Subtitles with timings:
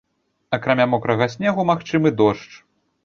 [0.57, 2.61] Акрамя мокрага снегу магчымы дождж.